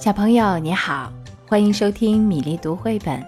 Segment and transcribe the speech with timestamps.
[0.00, 1.12] 小朋友你好，
[1.46, 3.22] 欢迎收听米粒读绘本。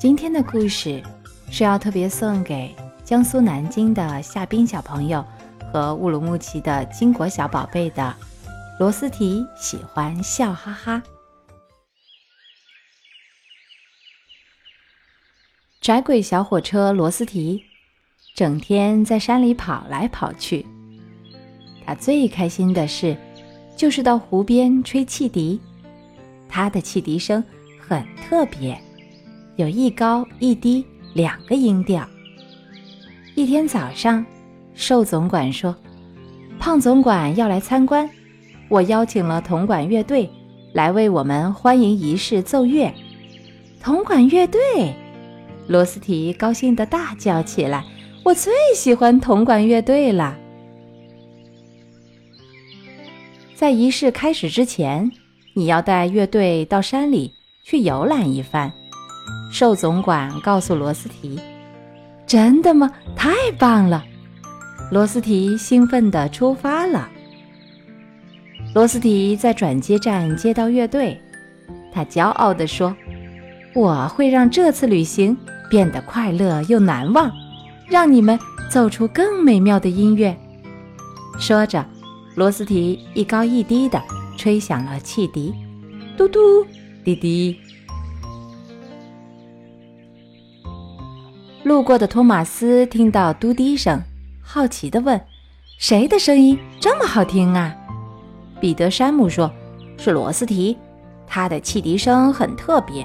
[0.00, 1.00] 今天的故事
[1.48, 2.74] 是要特别送给
[3.04, 5.24] 江苏南京的夏冰小朋友
[5.72, 8.12] 和乌鲁木齐的金国小宝贝的。
[8.80, 11.00] 罗斯提喜欢笑哈哈。
[15.80, 17.62] 窄轨小火车罗斯提
[18.34, 20.66] 整天在山里跑来跑去，
[21.86, 23.16] 他最开心的事
[23.76, 25.60] 就是到湖边吹汽笛。
[26.48, 27.42] 他的汽笛声
[27.78, 28.78] 很特别，
[29.56, 32.06] 有一高一低两个音调。
[33.34, 34.24] 一天早上，
[34.74, 35.76] 瘦总管说
[36.58, 38.08] ：“胖总管要来参观，
[38.68, 40.28] 我邀请了铜管乐队
[40.72, 42.92] 来为我们欢迎仪式奏乐。”
[43.82, 44.60] 铜管乐队，
[45.68, 47.84] 罗斯提高兴地大叫起来
[48.24, 50.36] ：“我最喜欢铜管乐队了！”
[53.54, 55.10] 在仪式开始之前。
[55.58, 58.70] 你要带乐队到山里去游览一番，
[59.50, 61.40] 瘦总管告诉罗斯提
[62.28, 62.92] ：“真的吗？
[63.16, 64.04] 太棒了！”
[64.92, 67.08] 罗斯提兴奋地出发了。
[68.74, 71.18] 罗斯提在转接站接到乐队，
[71.90, 72.94] 他骄傲地说
[73.74, 75.34] ：“我会让这次旅行
[75.70, 77.32] 变得快乐又难忘，
[77.88, 78.38] 让你们
[78.70, 80.36] 奏出更美妙的音乐。”
[81.40, 81.82] 说着，
[82.34, 83.98] 罗斯提一高一低的。
[84.36, 85.54] 吹响了汽笛，
[86.16, 86.38] 嘟嘟
[87.04, 87.58] 滴滴。
[91.64, 94.00] 路过的托马斯听到嘟滴声，
[94.40, 95.20] 好奇地问
[95.78, 97.74] ：“谁的声音这么好听啊？”
[98.60, 99.50] 彼得·山姆说
[99.98, 100.76] ：“是罗斯提，
[101.26, 103.04] 他的汽笛声很特别，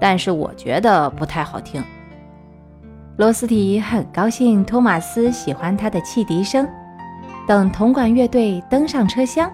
[0.00, 1.84] 但是我觉得不太好听。”
[3.18, 6.66] 罗斯提很高兴托马斯喜欢他的汽笛声。
[7.46, 9.50] 等铜管乐队登上车厢。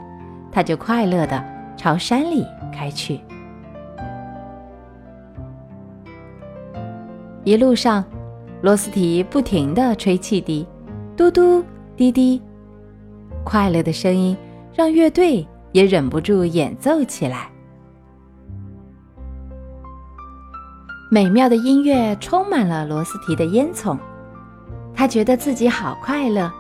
[0.57, 1.45] 他就快乐地
[1.77, 3.21] 朝山里开去。
[7.45, 8.03] 一路上，
[8.63, 10.67] 罗斯提不停地吹汽笛，
[11.15, 11.63] 嘟嘟
[11.95, 12.41] 滴滴，
[13.45, 14.35] 快乐的声音
[14.73, 17.51] 让乐队也忍不住演奏起来。
[21.11, 23.99] 美妙的音乐充满了罗斯提的烟囱，
[24.95, 26.51] 他觉得自己好快乐，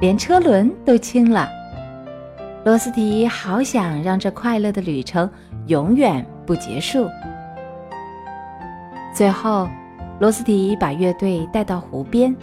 [0.00, 1.48] 连车轮都轻了。
[2.66, 5.30] 罗斯提好想让这快乐的旅程
[5.68, 7.08] 永远不结束。
[9.14, 9.68] 最后，
[10.18, 12.34] 罗斯提把乐队带到湖边，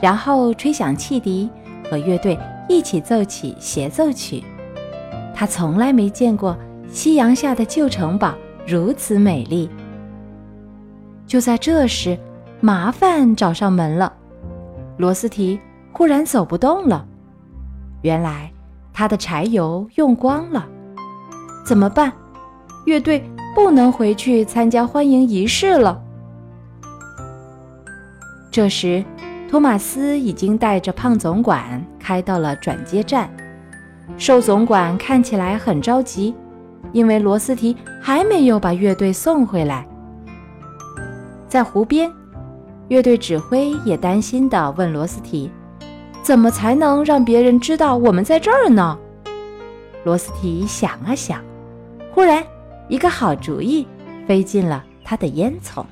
[0.00, 1.50] 然后吹响汽笛，
[1.90, 4.40] 和乐队一起奏起协奏曲。
[5.34, 6.56] 他从来没见过
[6.88, 8.32] 夕阳下的旧城堡
[8.64, 9.68] 如此美丽。
[11.26, 12.16] 就在这时，
[12.60, 14.12] 麻烦找上门了。
[14.96, 15.58] 罗斯提
[15.92, 17.04] 忽然走不动了。
[18.02, 18.48] 原来。
[19.00, 20.68] 他的柴油用光了，
[21.64, 22.12] 怎么办？
[22.84, 23.24] 乐队
[23.54, 25.98] 不能回去参加欢迎仪式了。
[28.50, 29.02] 这时，
[29.48, 33.30] 托马斯已经带着胖总管开到了转接站。
[34.18, 36.34] 瘦总管看起来很着急，
[36.92, 39.88] 因为罗斯提还没有把乐队送回来。
[41.48, 42.12] 在湖边，
[42.88, 45.50] 乐队指挥也担心地问罗斯提。
[46.22, 48.96] 怎么才能让别人知道我们在这儿呢？
[50.04, 51.42] 罗斯提想啊想，
[52.12, 52.44] 忽然
[52.88, 53.86] 一个好主意
[54.26, 55.84] 飞进了他的烟囱。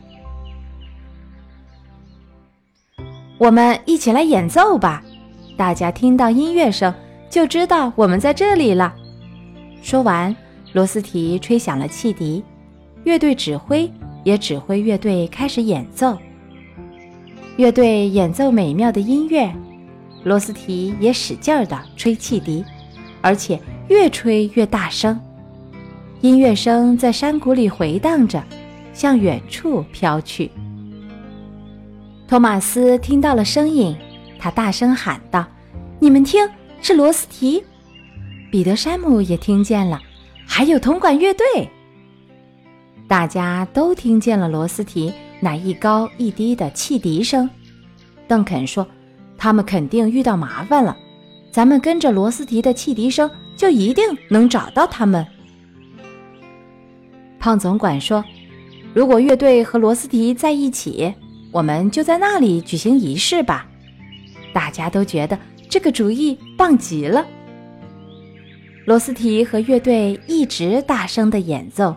[3.37, 5.03] 我们一起来演奏吧，
[5.57, 6.93] 大家听到音乐声
[7.31, 8.95] 就知道我们在这里了。
[9.83, 10.35] 说完，
[10.73, 12.43] 罗斯提吹响了汽笛，
[13.05, 13.91] 乐队指挥
[14.25, 16.17] 也指挥乐队开始演奏。
[17.57, 19.53] 乐队演奏美妙的音乐。
[20.25, 22.65] 罗斯提也使劲儿地吹汽笛，
[23.21, 23.59] 而且
[23.89, 25.19] 越吹越大声，
[26.21, 28.43] 音乐声在山谷里回荡着，
[28.93, 30.51] 向远处飘去。
[32.27, 33.97] 托马斯听到了声音，
[34.39, 35.47] 他大声喊道
[35.99, 36.47] ：“你们听，
[36.83, 37.65] 是罗斯提！”
[38.51, 40.01] 彼得·山姆也听见了，
[40.47, 41.47] 还有铜管乐队。
[43.07, 45.11] 大家都听见了罗斯提
[45.41, 47.49] 那一高一低的汽笛声。
[48.27, 48.87] 邓肯说。
[49.39, 50.95] 他们肯定遇到麻烦了，
[51.53, 55.25] 咱们跟着罗斯提的汽笛声，就一定能找到他们。
[57.39, 58.23] 胖总管说
[58.93, 61.15] ：“如果乐队和罗斯提在一起，
[61.53, 63.65] 我们就在那里举行仪式吧。”
[64.53, 65.39] 大家都觉得
[65.69, 67.25] 这个主意棒极了。
[68.87, 71.95] 罗斯提和乐队一直大声的演奏，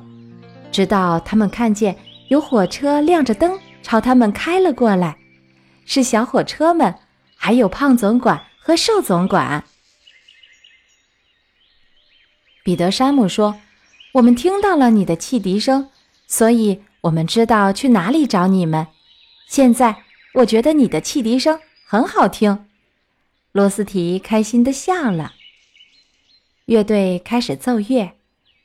[0.72, 1.96] 直到他们看见
[2.28, 5.18] 有火车亮着灯朝他们开了过来，
[5.86, 6.94] 是小火车们。
[7.44, 9.64] 还有胖总管和瘦总管。
[12.64, 13.60] 彼得·山姆说
[14.14, 15.90] ：“我们听到了你的汽笛声，
[16.28, 18.86] 所以我们知道去哪里找你们。
[19.48, 20.04] 现在
[20.36, 22.68] 我觉得你的汽笛声很好听。”
[23.54, 25.34] 罗斯提开心地笑了。
[26.66, 28.12] 乐队开始奏乐，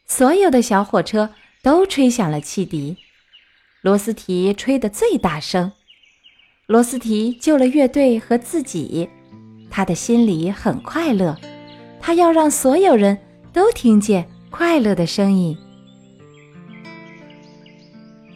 [0.07, 1.33] 所有的小火车
[1.63, 2.99] 都吹响了汽笛。
[3.81, 5.73] 罗斯提吹得最大声。
[6.69, 9.09] 罗斯提救了乐队和自己，
[9.71, 11.37] 他的心里很快乐。
[12.01, 13.17] 他要让所有人
[13.53, 15.57] 都听见快乐的声音。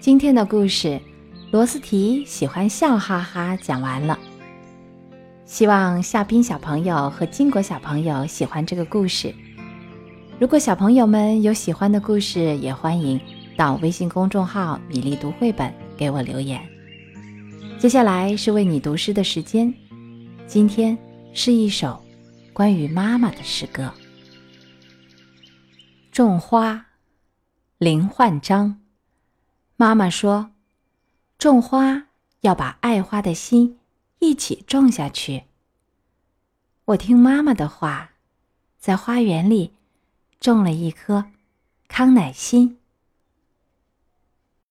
[0.00, 1.00] 今天的故事，
[1.50, 4.17] 罗斯提喜欢笑哈哈讲完了。
[5.44, 9.35] 希望夏冰小朋友和金果小朋友喜欢这个故事。
[10.38, 13.21] 如果小朋友们有喜欢的故事，也欢迎
[13.56, 16.61] 到微信公众号“米粒读绘本”给我留言。
[17.79, 19.73] 接下来是为你读诗的时间，
[20.47, 20.97] 今天
[21.33, 22.05] 是一首
[22.53, 23.93] 关于妈妈的诗歌。
[26.12, 26.87] 种花，
[27.79, 28.81] 林焕章。
[29.77, 30.51] 妈妈说
[31.39, 32.07] ：“种花
[32.41, 33.79] 要把爱花的心
[34.19, 35.45] 一起种下去。”
[36.87, 38.11] 我听妈妈的话，
[38.79, 39.73] 在花园里
[40.41, 41.27] 种了一颗
[41.89, 42.80] 康乃馨。